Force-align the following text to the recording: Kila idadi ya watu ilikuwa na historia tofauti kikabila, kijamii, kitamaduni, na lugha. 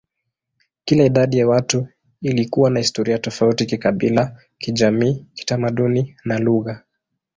Kila 0.85 1.03
idadi 1.03 1.37
ya 1.37 1.47
watu 1.47 1.87
ilikuwa 2.21 2.69
na 2.69 2.79
historia 2.79 3.19
tofauti 3.19 3.65
kikabila, 3.65 4.37
kijamii, 4.57 5.25
kitamaduni, 5.33 6.15
na 6.23 6.39
lugha. 6.39 6.83